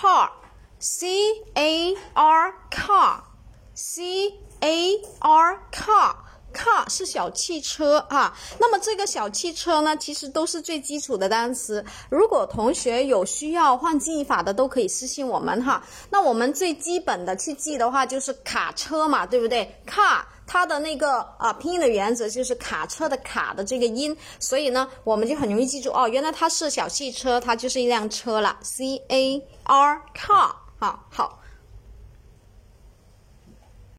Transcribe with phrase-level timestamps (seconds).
[0.00, 1.08] car，c
[1.54, 6.14] a r car，c a r car。
[6.52, 11.84] car 是小汽车啊，那么这个小汽车呢，其实都是最基础的单词。
[12.08, 15.80] 如果同学有需要换记忆法的，都可以私信我们哈。
[16.10, 20.22] 那我们最基本的去记的话，就是卡车嘛，对不对？car
[20.52, 28.58] 它的那个啊拼音的原则就是卡车的卡的这个音，所以呢，我们就很容易记住哦，原来它是小汽车，它就是一辆车了。
[28.60, 30.50] c a r car
[30.80, 31.39] 啊，好。